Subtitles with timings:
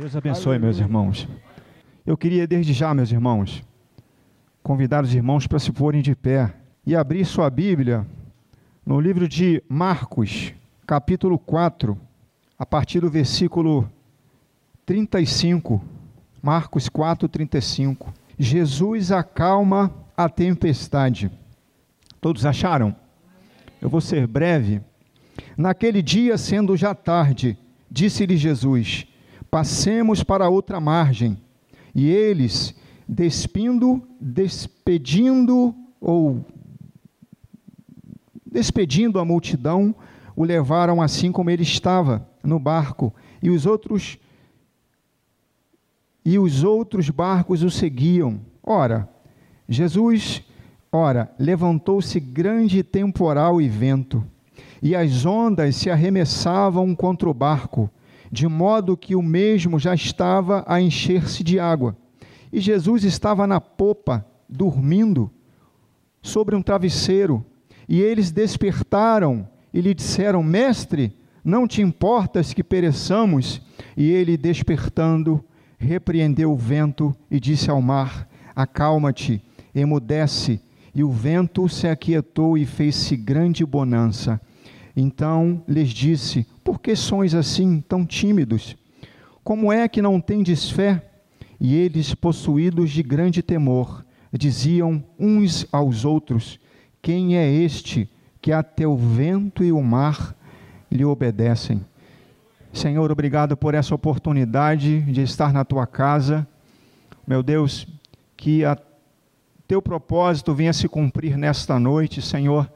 [0.00, 1.28] Deus abençoe, meus irmãos.
[2.06, 3.62] Eu queria, desde já, meus irmãos,
[4.62, 6.54] convidar os irmãos para se porem de pé
[6.86, 8.06] e abrir sua Bíblia
[8.84, 10.54] no livro de Marcos,
[10.86, 12.00] capítulo 4,
[12.58, 13.92] a partir do versículo
[14.86, 15.84] 35.
[16.40, 18.10] Marcos 4, 35.
[18.38, 21.30] Jesus acalma a tempestade.
[22.22, 22.96] Todos acharam?
[23.82, 24.80] Eu vou ser breve.
[25.58, 27.58] Naquele dia, sendo já tarde,
[27.90, 29.09] disse-lhe Jesus:
[29.50, 31.36] Passemos para outra margem.
[31.94, 32.74] E eles,
[33.08, 36.44] despindo, despedindo ou
[38.50, 39.94] despedindo a multidão,
[40.34, 44.18] o levaram assim como ele estava no barco, e os outros
[46.24, 48.40] e os outros barcos o seguiam.
[48.62, 49.08] Ora,
[49.68, 50.42] Jesus,
[50.92, 54.24] ora, levantou-se grande temporal e vento,
[54.82, 57.90] e as ondas se arremessavam contra o barco,
[58.30, 61.96] de modo que o mesmo já estava a encher-se de água.
[62.52, 65.30] E Jesus estava na popa, dormindo,
[66.22, 67.44] sobre um travesseiro.
[67.88, 73.60] E eles despertaram e lhe disseram: Mestre, não te importas que pereçamos?
[73.96, 75.44] E ele, despertando,
[75.78, 79.42] repreendeu o vento e disse ao mar: Acalma-te,
[79.74, 80.60] emudece.
[80.92, 84.40] E o vento se aquietou e fez-se grande bonança.
[85.00, 88.76] Então lhes disse: Por que sois assim tão tímidos?
[89.42, 91.02] Como é que não tendes fé?
[91.58, 96.60] E eles, possuídos de grande temor, diziam uns aos outros:
[97.00, 98.10] Quem é este
[98.42, 100.36] que até o vento e o mar
[100.90, 101.80] lhe obedecem?
[102.70, 106.46] Senhor, obrigado por essa oportunidade de estar na tua casa.
[107.26, 107.86] Meu Deus,
[108.36, 108.76] que a
[109.66, 112.70] teu propósito venha se cumprir nesta noite, Senhor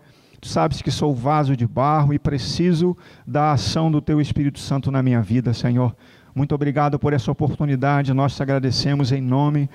[0.45, 2.95] Tu sabes que sou vaso de barro e preciso
[3.27, 5.97] da ação do Teu Espírito Santo na minha vida, Senhor.
[6.35, 8.13] Muito obrigado por essa oportunidade.
[8.13, 9.71] Nós te agradecemos em nome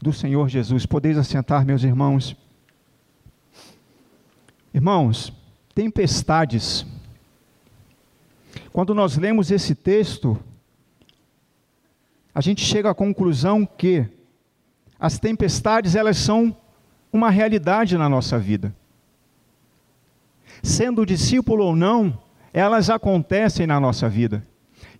[0.00, 0.86] do Senhor Jesus.
[0.86, 2.36] Podeis assentar, meus irmãos.
[4.72, 5.32] Irmãos,
[5.74, 6.86] tempestades.
[8.72, 10.38] Quando nós lemos esse texto,
[12.32, 14.06] a gente chega à conclusão que
[15.00, 16.56] as tempestades elas são
[17.12, 18.72] uma realidade na nossa vida
[20.62, 22.18] sendo discípulo ou não,
[22.52, 24.46] elas acontecem na nossa vida.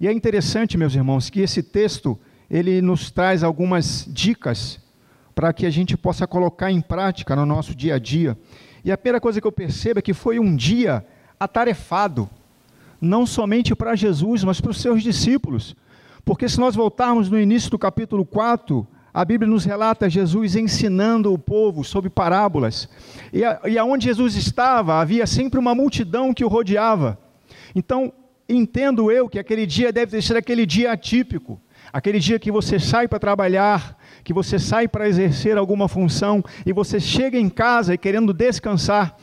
[0.01, 2.19] E é interessante, meus irmãos, que esse texto
[2.51, 4.81] ele nos traz algumas dicas
[5.35, 8.37] para que a gente possa colocar em prática no nosso dia a dia.
[8.85, 11.07] E a primeira coisa que eu percebo é que foi um dia
[11.39, 12.29] atarefado,
[13.01, 15.75] não somente para Jesus, mas para os seus discípulos.
[16.25, 21.33] Porque se nós voltarmos no início do capítulo 4, a Bíblia nos relata Jesus ensinando
[21.35, 22.89] o povo sobre parábolas.
[23.31, 27.19] E, a, e aonde Jesus estava, havia sempre uma multidão que o rodeava.
[27.75, 28.11] Então,
[28.49, 31.61] entendo eu que aquele dia deve ser aquele dia atípico.
[31.93, 36.73] Aquele dia que você sai para trabalhar, que você sai para exercer alguma função e
[36.73, 39.15] você chega em casa e querendo descansar.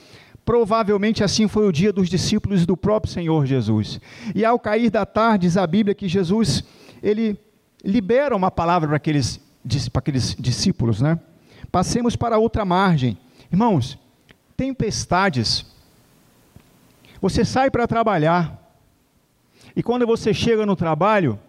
[0.46, 4.00] Provavelmente assim foi o dia dos discípulos do próprio Senhor Jesus.
[4.36, 6.64] E ao cair da tarde, diz a Bíblia que Jesus,
[7.02, 7.40] ele
[7.84, 9.49] libera uma palavra para aqueles
[9.90, 11.20] para aqueles discípulos, né?
[11.72, 13.18] Passemos para outra margem.
[13.52, 13.98] Irmãos,
[14.58, 15.66] tempestades.
[17.22, 18.58] Você sai para trabalhar,
[19.76, 21.40] e quando você chega no trabalho,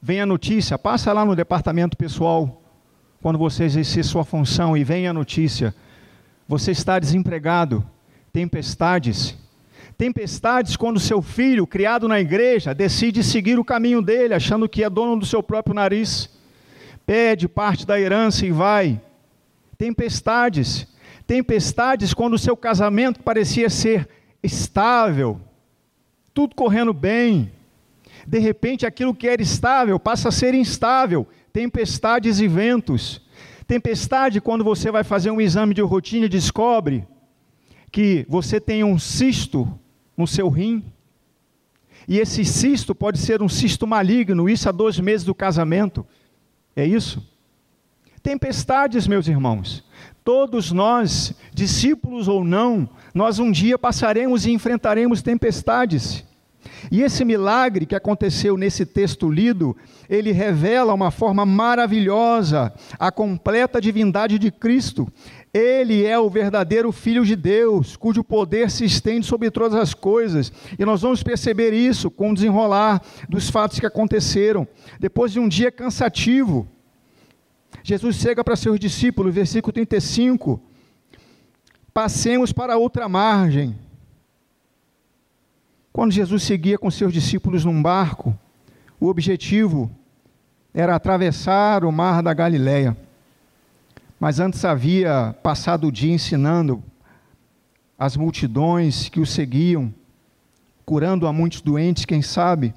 [0.00, 2.62] vem a notícia, passa lá no departamento pessoal,
[3.20, 5.74] quando você exercer sua função e vem a notícia,
[6.48, 7.84] você está desempregado,
[8.32, 9.36] tempestades.
[9.96, 14.90] Tempestades quando seu filho, criado na igreja, decide seguir o caminho dele, achando que é
[14.90, 16.31] dono do seu próprio nariz
[17.12, 18.98] pede parte da herança e vai.
[19.76, 20.88] Tempestades,
[21.26, 24.08] tempestades quando o seu casamento parecia ser
[24.42, 25.38] estável,
[26.32, 27.52] tudo correndo bem.
[28.26, 31.28] De repente, aquilo que era estável passa a ser instável.
[31.52, 33.20] Tempestades e ventos.
[33.66, 37.06] Tempestade quando você vai fazer um exame de rotina e descobre
[37.90, 39.68] que você tem um cisto
[40.16, 40.82] no seu rim.
[42.08, 46.06] E esse cisto pode ser um cisto maligno, isso há dois meses do casamento.
[46.74, 47.22] É isso?
[48.22, 49.84] Tempestades, meus irmãos.
[50.24, 56.24] Todos nós, discípulos ou não, nós um dia passaremos e enfrentaremos tempestades.
[56.90, 59.76] E esse milagre que aconteceu nesse texto lido,
[60.08, 65.10] ele revela uma forma maravilhosa a completa divindade de Cristo.
[65.54, 70.50] Ele é o verdadeiro Filho de Deus, cujo poder se estende sobre todas as coisas.
[70.78, 74.66] E nós vamos perceber isso com o desenrolar dos fatos que aconteceram.
[74.98, 76.66] Depois de um dia cansativo,
[77.82, 80.58] Jesus chega para seus discípulos, versículo 35.
[81.92, 83.76] Passemos para outra margem.
[85.92, 88.34] Quando Jesus seguia com seus discípulos num barco,
[88.98, 89.90] o objetivo
[90.72, 92.96] era atravessar o mar da Galileia.
[94.22, 96.80] Mas antes havia passado o dia ensinando
[97.98, 99.92] as multidões que o seguiam,
[100.86, 102.72] curando a muitos doentes, quem sabe.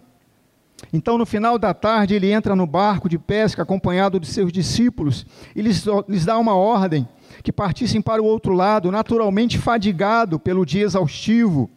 [0.92, 5.24] Então, no final da tarde, ele entra no barco de pesca acompanhado de seus discípulos
[5.56, 7.07] e lhes, lhes dá uma ordem
[7.44, 11.69] que partissem para o outro lado, naturalmente fadigado pelo dia exaustivo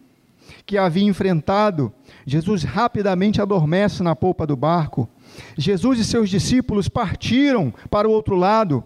[0.65, 1.93] que havia enfrentado.
[2.25, 5.07] Jesus rapidamente adormece na polpa do barco.
[5.55, 8.83] Jesus e seus discípulos partiram para o outro lado,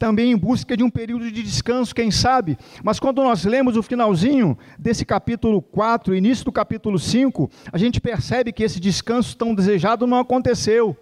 [0.00, 2.56] também em busca de um período de descanso, quem sabe.
[2.82, 8.00] Mas quando nós lemos o finalzinho desse capítulo 4, início do capítulo 5, a gente
[8.00, 10.96] percebe que esse descanso tão desejado não aconteceu.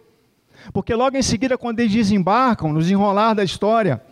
[0.73, 4.03] Porque logo em seguida, quando eles desembarcam, nos enrolar da história,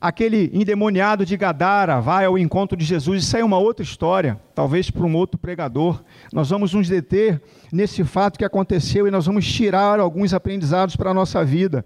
[0.00, 4.40] aquele endemoniado de Gadara vai ao encontro de Jesus, isso aí é uma outra história,
[4.54, 6.02] talvez para um outro pregador.
[6.32, 11.10] Nós vamos nos deter nesse fato que aconteceu e nós vamos tirar alguns aprendizados para
[11.10, 11.84] a nossa vida.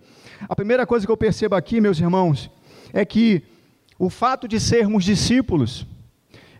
[0.49, 2.49] A primeira coisa que eu percebo aqui, meus irmãos,
[2.93, 3.43] é que
[3.99, 5.87] o fato de sermos discípulos,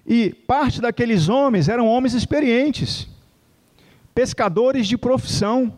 [0.07, 3.09] e parte daqueles homens eram homens experientes,
[4.15, 5.73] pescadores de profissão,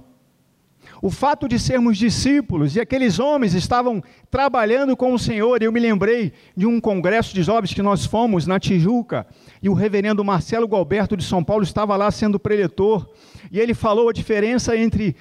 [1.03, 5.81] o fato de sermos discípulos e aqueles homens estavam trabalhando com o Senhor, eu me
[5.81, 9.27] lembrei de um congresso de jovens que nós fomos na Tijuca,
[9.63, 13.09] e o reverendo Marcelo Galberto de São Paulo estava lá sendo preletor,
[13.51, 15.17] e ele falou a diferença entre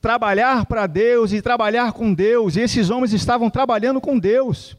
[0.00, 4.76] trabalhar para Deus e trabalhar com Deus, e esses homens estavam trabalhando com Deus,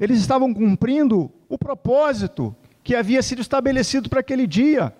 [0.00, 4.92] eles estavam cumprindo o propósito que havia sido estabelecido para aquele dia.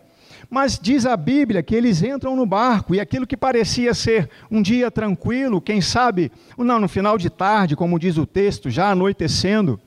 [0.51, 4.63] Mas diz a Bíblia que eles entram no barco e aquilo que parecia ser um
[4.63, 9.81] dia tranquilo, quem sabe, não, no final de tarde, como diz o texto, já anoitecendo,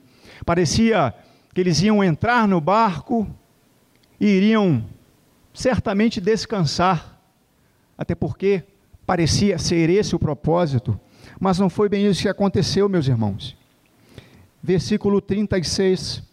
[0.44, 1.14] parecia
[1.54, 3.26] que eles iam entrar no barco
[4.20, 4.84] e iriam
[5.54, 7.20] certamente descansar,
[7.96, 8.62] até porque
[9.06, 10.98] parecia ser esse o propósito,
[11.40, 13.56] mas não foi bem isso que aconteceu, meus irmãos.
[14.62, 16.27] Versículo 36.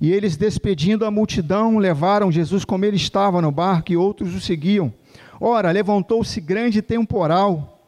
[0.00, 4.40] E eles, despedindo a multidão, levaram Jesus como ele estava no barco e outros o
[4.40, 4.92] seguiam.
[5.38, 7.78] Ora, levantou-se grande temporal,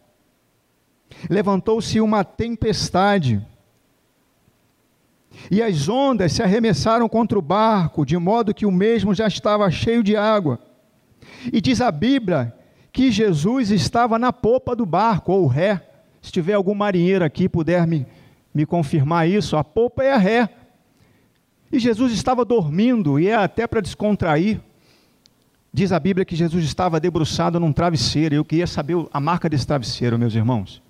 [1.29, 3.41] levantou-se uma tempestade,
[5.51, 9.71] e as ondas se arremessaram contra o barco, de modo que o mesmo já estava
[9.71, 10.59] cheio de água.
[11.53, 12.55] E diz a Bíblia
[12.93, 15.81] que Jesus estava na popa do barco, ou ré.
[16.21, 18.07] Se tiver algum marinheiro aqui puder me,
[18.55, 20.49] me confirmar isso, a popa é a ré.
[21.73, 24.61] E Jesus estava dormindo, e é até para descontrair.
[25.73, 28.35] Diz a Bíblia que Jesus estava debruçado num travesseiro.
[28.35, 30.83] Eu queria saber a marca desse travesseiro, meus irmãos.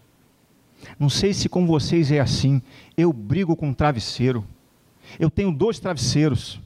[0.99, 2.61] Não sei se com vocês é assim.
[2.97, 4.45] Eu brigo com travesseiro.
[5.21, 6.61] Eu tenho dois travesseiros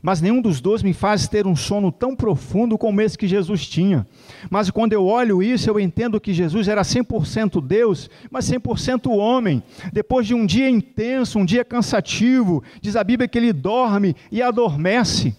[0.00, 3.66] mas nenhum dos dois me faz ter um sono tão profundo como esse que Jesus
[3.66, 4.06] tinha.
[4.48, 9.62] Mas quando eu olho isso, eu entendo que Jesus era 100% Deus, mas 100% homem.
[9.92, 14.40] Depois de um dia intenso, um dia cansativo, diz a Bíblia que ele dorme e
[14.40, 15.36] adormece.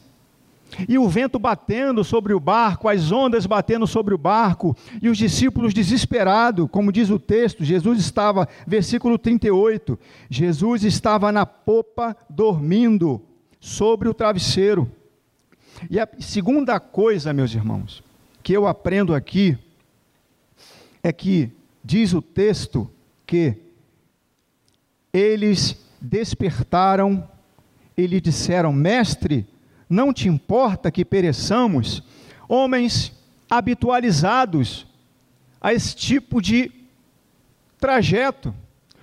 [0.87, 5.17] E o vento batendo sobre o barco, as ondas batendo sobre o barco, e os
[5.17, 9.97] discípulos desesperados, como diz o texto, Jesus estava, versículo 38,
[10.29, 13.21] Jesus estava na popa dormindo
[13.63, 14.91] sobre o travesseiro.
[15.89, 18.03] E a segunda coisa, meus irmãos,
[18.43, 19.57] que eu aprendo aqui
[21.01, 21.49] é que
[21.81, 22.91] diz o texto
[23.25, 23.55] que
[25.13, 27.25] eles despertaram
[27.95, 29.47] e lhe disseram: Mestre,
[29.89, 32.03] não te importa que pereçamos?
[32.49, 33.13] Homens
[33.49, 34.85] habitualizados
[35.61, 36.69] a esse tipo de
[37.79, 38.53] trajeto,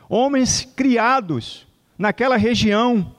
[0.06, 3.14] homens criados naquela região,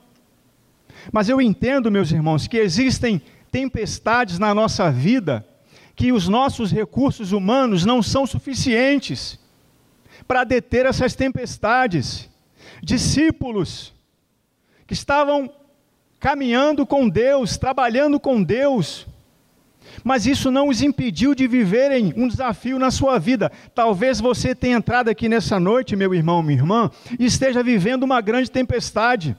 [1.10, 5.46] mas eu entendo, meus irmãos, que existem tempestades na nossa vida
[5.94, 9.38] que os nossos recursos humanos não são suficientes
[10.26, 12.28] para deter essas tempestades.
[12.82, 13.92] Discípulos
[14.86, 15.50] que estavam
[16.18, 19.06] caminhando com Deus, trabalhando com Deus,
[20.02, 23.50] mas isso não os impediu de viverem um desafio na sua vida.
[23.74, 28.20] Talvez você tenha entrado aqui nessa noite, meu irmão, minha irmã, e esteja vivendo uma
[28.20, 29.36] grande tempestade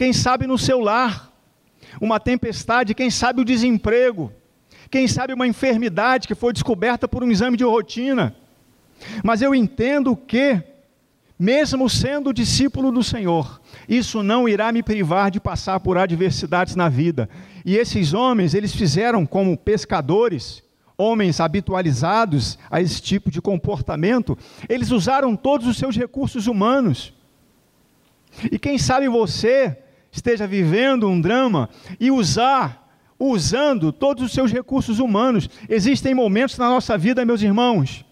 [0.00, 1.30] quem sabe no seu lar,
[2.00, 4.32] uma tempestade, quem sabe o desemprego,
[4.90, 8.34] quem sabe uma enfermidade que foi descoberta por um exame de rotina.
[9.22, 10.58] Mas eu entendo que,
[11.38, 16.88] mesmo sendo discípulo do Senhor, isso não irá me privar de passar por adversidades na
[16.88, 17.28] vida.
[17.62, 20.62] E esses homens, eles fizeram como pescadores,
[20.96, 27.12] homens habitualizados a esse tipo de comportamento, eles usaram todos os seus recursos humanos.
[28.50, 29.76] E quem sabe você
[30.12, 32.88] esteja vivendo um drama e usar,
[33.18, 35.48] usando todos os seus recursos humanos.
[35.68, 38.04] Existem momentos na nossa vida, meus irmãos,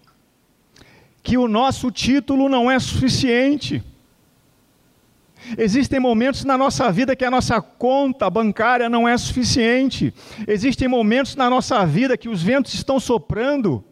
[1.23, 3.83] que o nosso título não é suficiente.
[5.57, 10.13] Existem momentos na nossa vida que a nossa conta bancária não é suficiente.
[10.47, 13.83] Existem momentos na nossa vida que os ventos estão soprando,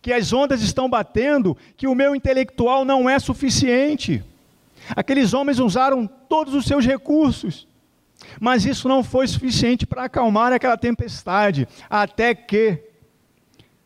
[0.00, 4.24] que as ondas estão batendo, que o meu intelectual não é suficiente.
[4.90, 7.66] Aqueles homens usaram todos os seus recursos,
[8.40, 12.82] mas isso não foi suficiente para acalmar aquela tempestade, até que,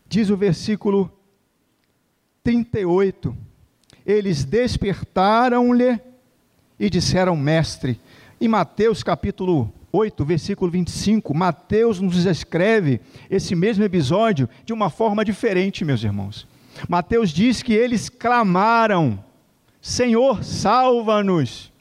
[0.09, 1.13] diz o versículo
[2.43, 3.37] 38,
[4.07, 6.01] eles despertaram-lhe
[6.79, 8.01] e disseram, mestre.
[8.41, 13.01] Em Mateus capítulo 8, versículo 25, Mateus nos escreve
[13.31, 16.47] esse mesmo episódio de uma forma diferente, meus irmãos.
[16.89, 19.23] Mateus diz que eles clamaram:
[19.89, 21.73] Senhor, salva-nos.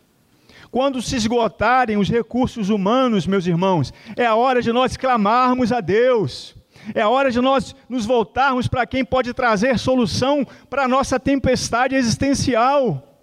[0.71, 5.81] Quando se esgotarem os recursos humanos, meus irmãos, é a hora de nós clamarmos a
[5.81, 6.55] Deus.
[6.95, 11.19] É a hora de nós nos voltarmos para quem pode trazer solução para a nossa
[11.19, 13.19] tempestade existencial.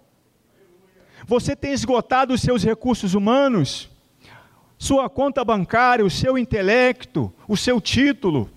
[1.25, 3.89] Você tem esgotado os seus recursos humanos,
[4.77, 8.51] sua conta bancária, o seu intelecto, o seu título.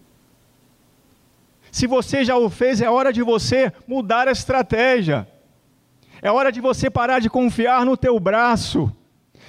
[1.72, 5.26] Se você já o fez, é hora de você mudar a estratégia.
[6.20, 8.92] É hora de você parar de confiar no teu braço.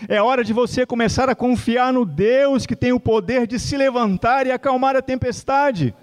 [0.08, 3.76] É hora de você começar a confiar no Deus que tem o poder de se
[3.76, 5.94] levantar e acalmar a tempestade.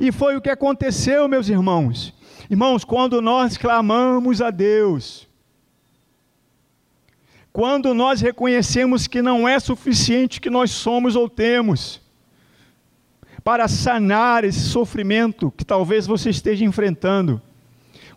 [0.00, 2.12] E foi o que aconteceu, meus irmãos.
[2.50, 5.28] Irmãos, quando nós clamamos a Deus,
[7.52, 12.02] quando nós reconhecemos que não é suficiente que nós somos ou temos
[13.42, 17.40] para sanar esse sofrimento que talvez você esteja enfrentando,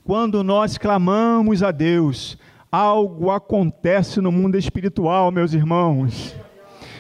[0.07, 2.37] quando nós clamamos a Deus,
[2.71, 6.33] algo acontece no mundo espiritual, meus irmãos.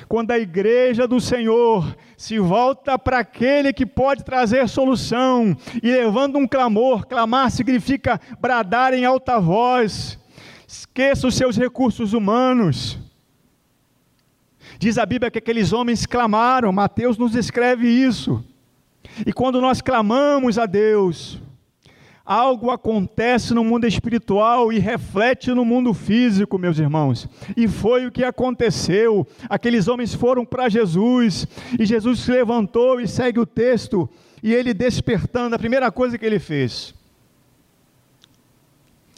[0.09, 6.37] Quando a igreja do Senhor se volta para aquele que pode trazer solução e levando
[6.37, 10.19] um clamor, clamar significa bradar em alta voz.
[10.67, 12.99] Esqueça os seus recursos humanos.
[14.77, 18.43] Diz a Bíblia que aqueles homens clamaram, Mateus nos escreve isso.
[19.25, 21.41] E quando nós clamamos a Deus,
[22.27, 27.25] algo acontece no mundo espiritual e reflete no mundo físico, meus irmãos.
[27.55, 29.25] E foi o que aconteceu.
[29.49, 31.47] Aqueles homens foram para Jesus
[31.79, 34.09] e Jesus se levantou e segue o texto.
[34.43, 36.93] E ele despertando, a primeira coisa que ele fez,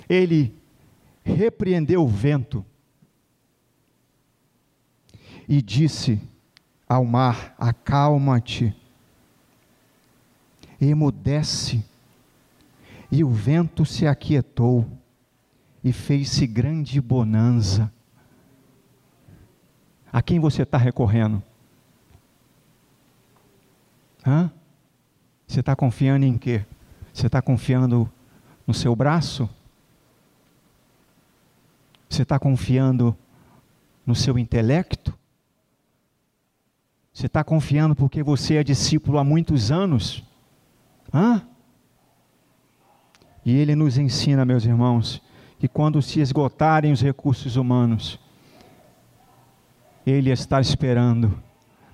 [0.07, 0.53] ele
[1.23, 2.63] repreendeu o vento
[5.47, 6.21] e disse
[6.87, 8.75] ao mar: Acalma-te,
[10.79, 11.83] emudece
[13.11, 14.85] e o vento se aquietou
[15.83, 17.91] e fez-se grande bonança.
[20.11, 21.41] A quem você está recorrendo?
[24.25, 24.51] Hã?
[25.47, 26.65] Você está confiando em quê?
[27.13, 28.11] Você está confiando
[28.67, 29.49] no seu braço?
[32.07, 33.17] Você está confiando
[34.05, 35.17] no seu intelecto?
[37.13, 40.23] Você está confiando porque você é discípulo há muitos anos?
[41.13, 41.48] Hã?
[43.45, 45.21] E ele nos ensina, meus irmãos,
[45.57, 48.19] que quando se esgotarem os recursos humanos,
[50.05, 51.37] ele está esperando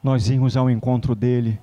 [0.06, 1.60] nós irmos ao encontro dele,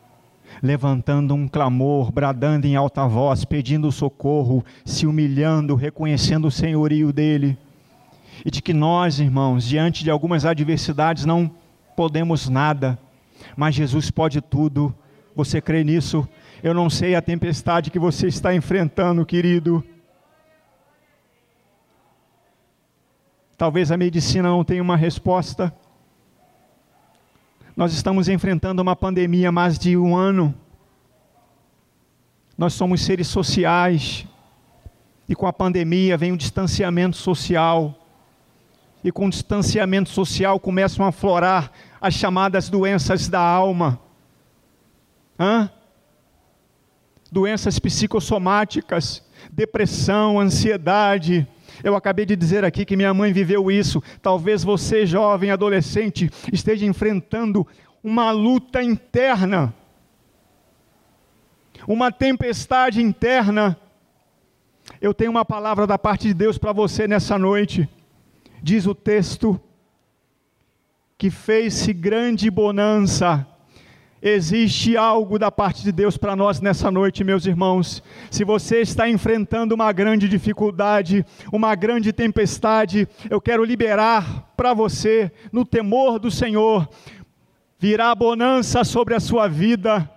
[0.60, 7.56] levantando um clamor, bradando em alta voz, pedindo socorro, se humilhando, reconhecendo o senhorio dele.
[8.44, 11.48] E de que nós, irmãos, diante de algumas adversidades não
[11.96, 12.98] podemos nada,
[13.56, 14.92] mas Jesus pode tudo.
[15.36, 16.28] Você crê nisso?
[16.62, 19.84] Eu não sei a tempestade que você está enfrentando, querido.
[23.58, 25.74] Talvez a medicina não tenha uma resposta.
[27.76, 30.54] Nós estamos enfrentando uma pandemia há mais de um ano.
[32.56, 34.24] Nós somos seres sociais.
[35.28, 37.92] E com a pandemia vem um distanciamento social.
[39.02, 43.98] E com o distanciamento social começam a aflorar as chamadas doenças da alma.
[45.36, 45.68] Hã?
[47.32, 51.48] Doenças psicossomáticas, depressão, ansiedade.
[51.82, 54.02] Eu acabei de dizer aqui que minha mãe viveu isso.
[54.20, 57.66] Talvez você, jovem, adolescente, esteja enfrentando
[58.04, 59.74] uma luta interna,
[61.88, 63.78] uma tempestade interna.
[65.00, 67.88] Eu tenho uma palavra da parte de Deus para você nessa noite.
[68.62, 69.58] Diz o texto
[71.16, 73.46] que fez-se grande bonança
[74.24, 78.00] Existe algo da parte de Deus para nós nessa noite, meus irmãos.
[78.30, 85.32] Se você está enfrentando uma grande dificuldade, uma grande tempestade, eu quero liberar para você,
[85.50, 86.88] no temor do Senhor,
[87.80, 90.08] virá bonança sobre a sua vida.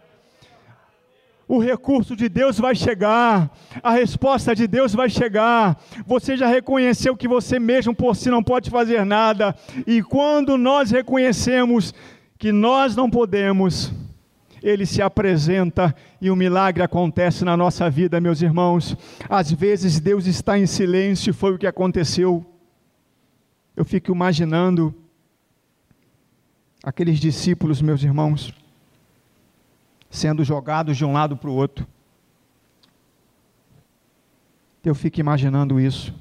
[1.47, 3.51] o recurso de Deus vai chegar,
[3.83, 5.79] a resposta de Deus vai chegar.
[6.05, 10.89] Você já reconheceu que você mesmo por si não pode fazer nada, e quando nós
[10.89, 11.93] reconhecemos
[12.37, 13.91] que nós não podemos,
[14.61, 18.97] ele se apresenta e o milagre acontece na nossa vida, meus irmãos.
[19.29, 22.45] Às vezes Deus está em silêncio, foi o que aconteceu.
[23.75, 24.93] Eu fico imaginando
[26.83, 28.53] aqueles discípulos, meus irmãos,
[30.09, 31.87] sendo jogados de um lado para o outro.
[34.83, 36.13] Eu fico imaginando isso.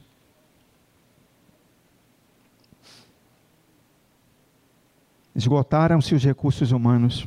[5.35, 7.27] Esgotaram-se os recursos humanos.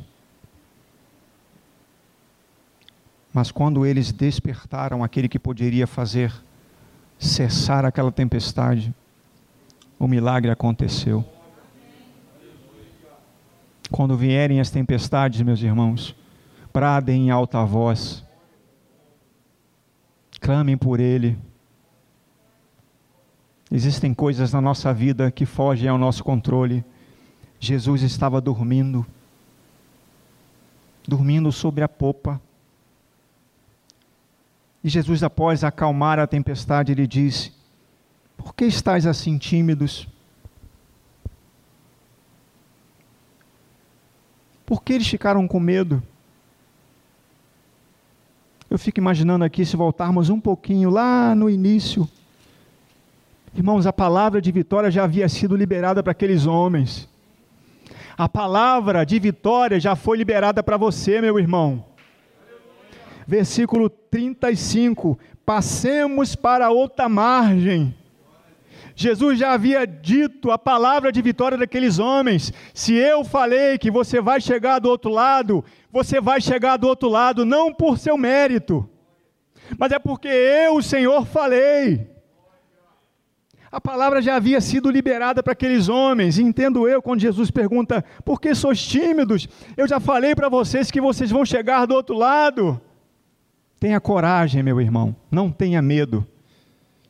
[3.32, 6.32] Mas quando eles despertaram aquele que poderia fazer
[7.18, 8.94] cessar aquela tempestade,
[9.98, 11.24] o milagre aconteceu.
[13.90, 16.14] Quando vierem as tempestades, meus irmãos,
[16.72, 18.24] bradem em alta voz,
[20.40, 21.36] clamem por Ele.
[23.70, 26.84] Existem coisas na nossa vida que fogem ao nosso controle.
[27.60, 29.06] Jesus estava dormindo,
[31.06, 32.40] dormindo sobre a popa.
[34.82, 37.52] E Jesus, após acalmar a tempestade, ele disse:
[38.36, 40.06] Por que estáis assim tímidos?
[44.64, 46.02] Por que eles ficaram com medo?
[48.70, 52.06] Eu fico imaginando aqui, se voltarmos um pouquinho lá no início,
[53.54, 57.08] irmãos, a palavra de vitória já havia sido liberada para aqueles homens.
[58.18, 61.88] A palavra de vitória já foi liberada para você, meu irmão
[63.28, 65.18] versículo 35.
[65.44, 67.94] Passemos para outra margem.
[68.96, 72.52] Jesus já havia dito a palavra de vitória daqueles homens.
[72.72, 77.08] Se eu falei que você vai chegar do outro lado, você vai chegar do outro
[77.08, 78.88] lado, não por seu mérito,
[79.78, 82.10] mas é porque eu, o Senhor, falei.
[83.70, 86.38] A palavra já havia sido liberada para aqueles homens.
[86.38, 89.48] Entendo eu quando Jesus pergunta: por que sois tímidos?
[89.76, 92.80] Eu já falei para vocês que vocês vão chegar do outro lado.
[93.78, 96.26] Tenha coragem, meu irmão, não tenha medo.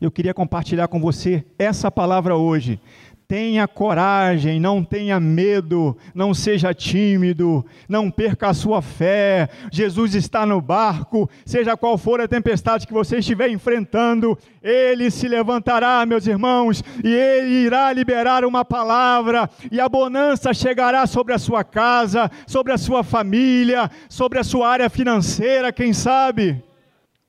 [0.01, 2.81] Eu queria compartilhar com você essa palavra hoje.
[3.29, 9.51] Tenha coragem, não tenha medo, não seja tímido, não perca a sua fé.
[9.71, 15.29] Jesus está no barco, seja qual for a tempestade que você estiver enfrentando, ele se
[15.29, 21.39] levantará, meus irmãos, e ele irá liberar uma palavra, e a bonança chegará sobre a
[21.39, 26.65] sua casa, sobre a sua família, sobre a sua área financeira, quem sabe?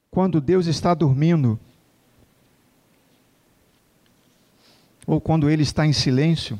[0.09, 1.59] Quando Deus está dormindo,
[5.09, 6.59] ou quando ele está em silêncio,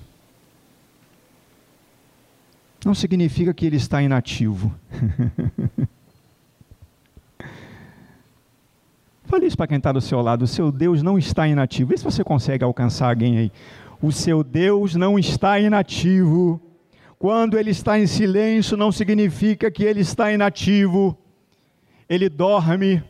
[2.83, 4.73] não significa que ele está inativo.
[9.25, 10.41] Fale isso para quem está do seu lado.
[10.41, 11.91] O seu Deus não está inativo.
[11.91, 13.51] Vê se você consegue alcançar alguém aí.
[14.01, 16.59] O seu Deus não está inativo.
[17.19, 21.15] Quando ele está em silêncio, não significa que ele está inativo.
[22.09, 23.03] Ele dorme.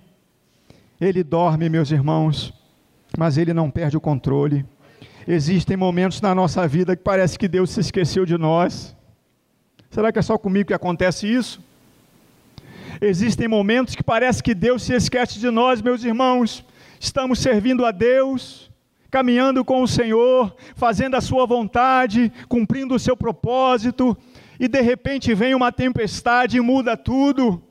[1.00, 2.54] Ele dorme, meus irmãos,
[3.18, 4.66] mas ele não perde o controle.
[5.32, 8.98] Existem momentos na nossa vida que parece que Deus se esqueceu de nós.
[9.92, 11.64] Será que é só comigo que acontece isso?
[13.00, 16.66] Existem momentos que parece que Deus se esquece de nós, meus irmãos.
[17.00, 18.72] Estamos servindo a Deus,
[19.12, 24.18] caminhando com o Senhor, fazendo a Sua vontade, cumprindo o seu propósito,
[24.60, 27.62] e de repente vem uma tempestade e muda tudo.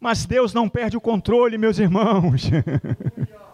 [0.00, 2.48] Mas Deus não perde o controle, meus irmãos.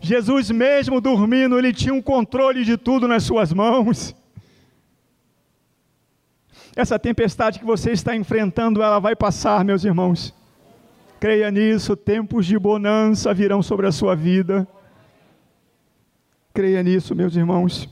[0.00, 4.14] Jesus, mesmo dormindo, ele tinha um controle de tudo nas suas mãos.
[6.76, 10.34] Essa tempestade que você está enfrentando, ela vai passar, meus irmãos.
[11.20, 14.66] Creia nisso, tempos de bonança virão sobre a sua vida.
[16.52, 17.88] Creia nisso, meus irmãos.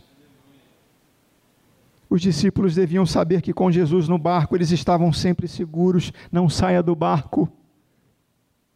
[2.11, 6.13] Os discípulos deviam saber que com Jesus no barco eles estavam sempre seguros.
[6.31, 7.51] Não saia do barco.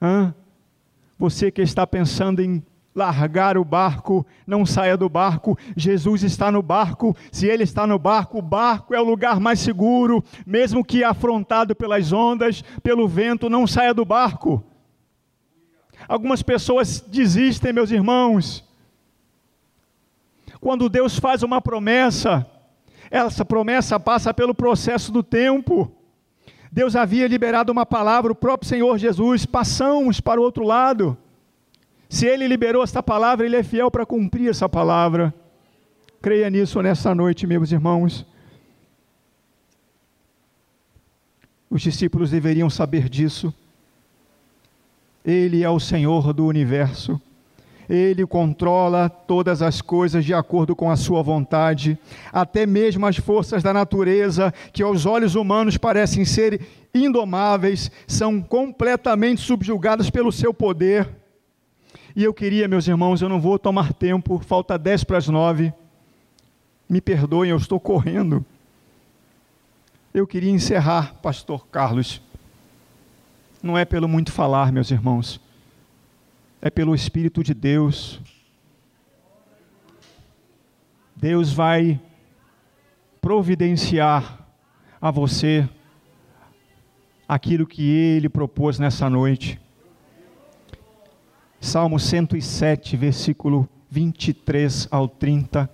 [0.00, 0.34] Hã?
[1.18, 2.62] Você que está pensando em
[2.96, 5.56] largar o barco, não saia do barco.
[5.76, 7.14] Jesus está no barco.
[7.30, 11.76] Se ele está no barco, o barco é o lugar mais seguro, mesmo que afrontado
[11.76, 14.64] pelas ondas, pelo vento, não saia do barco.
[16.08, 18.64] Algumas pessoas desistem, meus irmãos.
[20.58, 22.46] Quando Deus faz uma promessa,
[23.10, 25.92] essa promessa passa pelo processo do tempo.
[26.72, 31.16] Deus havia liberado uma palavra, o próprio Senhor Jesus, passamos para o outro lado.
[32.08, 35.34] Se Ele liberou esta palavra, Ele é fiel para cumprir essa palavra.
[36.22, 38.24] Creia nisso nessa noite, meus irmãos.
[41.68, 43.52] Os discípulos deveriam saber disso.
[45.24, 47.20] Ele é o Senhor do universo.
[47.88, 51.98] Ele controla todas as coisas de acordo com a sua vontade,
[52.32, 56.60] até mesmo as forças da natureza, que aos olhos humanos parecem ser
[56.92, 61.08] indomáveis, são completamente subjugadas pelo seu poder.
[62.16, 65.70] E eu queria, meus irmãos, eu não vou tomar tempo, falta 10 para as 9.
[66.88, 68.42] Me perdoem, eu estou correndo.
[70.14, 72.22] Eu queria encerrar, Pastor Carlos.
[73.62, 75.38] Não é pelo muito falar, meus irmãos,
[76.62, 78.18] é pelo Espírito de Deus.
[81.14, 82.00] Deus vai
[83.20, 84.46] providenciar
[84.98, 85.68] a você
[87.28, 89.60] aquilo que Ele propôs nessa noite.
[91.60, 95.70] Salmo 107, versículo 23 ao 30.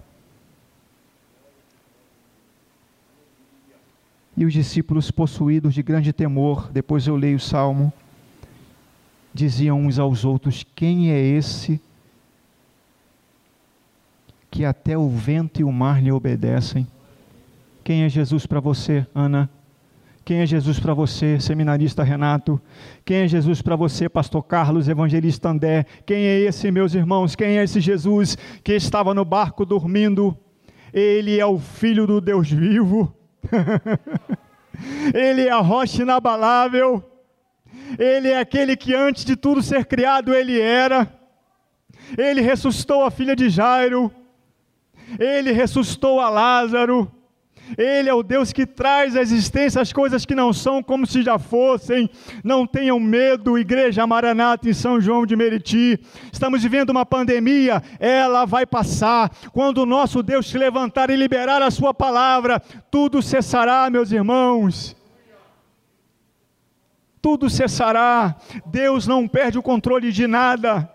[4.37, 7.93] E os discípulos, possuídos de grande temor, depois eu leio o salmo,
[9.35, 11.81] diziam uns aos outros: Quem é esse
[14.51, 16.87] que até o vento e o mar lhe obedecem?
[17.85, 19.51] Quem é Jesus para você, Ana?
[20.25, 22.61] Quem é Jesus para você, seminarista Renato?
[23.05, 25.85] Quem é Jesus para você, pastor Carlos, evangelista André?
[26.07, 27.35] Quem é esse, meus irmãos?
[27.35, 30.37] Quem é esse Jesus que estava no barco dormindo?
[30.95, 33.13] Ele é o filho do Deus vivo.
[35.13, 37.03] ele é a rocha inabalável.
[37.99, 41.13] Ele é aquele que antes de tudo ser criado ele era.
[42.17, 44.13] Ele ressuscitou a filha de Jairo.
[45.19, 47.11] Ele ressuscitou a Lázaro.
[47.77, 51.23] Ele é o Deus que traz à existência as coisas que não são como se
[51.23, 52.09] já fossem.
[52.43, 55.99] Não tenham medo, Igreja Maranata em São João de Meriti.
[56.33, 59.31] Estamos vivendo uma pandemia, ela vai passar.
[59.53, 64.97] Quando o nosso Deus se levantar e liberar a Sua palavra, tudo cessará, meus irmãos.
[67.21, 68.37] Tudo cessará.
[68.67, 70.91] Deus não perde o controle de nada.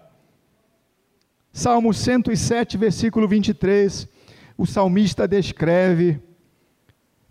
[1.53, 4.07] Salmo 107, versículo 23.
[4.57, 6.21] O salmista descreve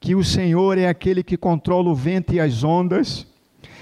[0.07, 3.27] que o Senhor é aquele que controla o vento e as ondas,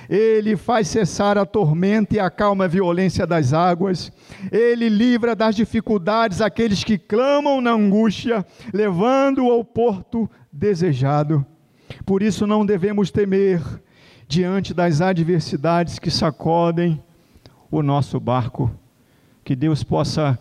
[0.08, 4.10] ele faz cessar a tormenta e acalma a violência das águas,
[4.50, 11.44] ele livra das dificuldades aqueles que clamam na angústia, levando-o ao porto desejado.
[12.06, 13.60] Por isso não devemos temer
[14.26, 17.04] diante das adversidades que sacodem
[17.70, 18.70] o nosso barco.
[19.44, 20.38] Que Deus possa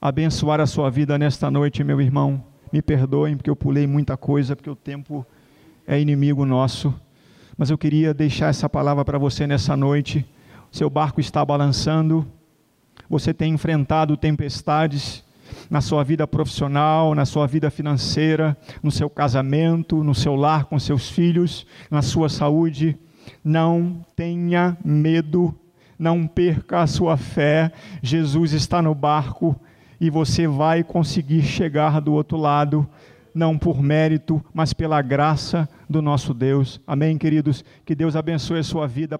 [0.00, 4.56] abençoar a sua vida nesta noite, meu irmão me perdoem porque eu pulei muita coisa,
[4.56, 5.24] porque o tempo
[5.86, 6.92] é inimigo nosso.
[7.56, 10.26] Mas eu queria deixar essa palavra para você nessa noite.
[10.72, 12.26] Seu barco está balançando,
[13.08, 15.22] você tem enfrentado tempestades
[15.70, 20.76] na sua vida profissional, na sua vida financeira, no seu casamento, no seu lar com
[20.76, 22.98] seus filhos, na sua saúde.
[23.44, 25.54] Não tenha medo,
[25.96, 27.70] não perca a sua fé.
[28.02, 29.54] Jesus está no barco
[30.04, 32.86] e você vai conseguir chegar do outro lado,
[33.34, 36.78] não por mérito, mas pela graça do nosso Deus.
[36.86, 37.64] Amém, queridos?
[37.86, 39.18] Que Deus abençoe a sua vida.